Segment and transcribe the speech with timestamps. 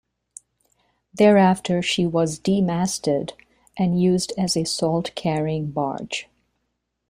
[1.13, 3.33] Thereafter she was demasted
[3.77, 6.27] and used as a salt-carrying barge.